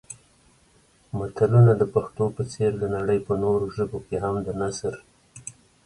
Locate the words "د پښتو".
1.77-2.25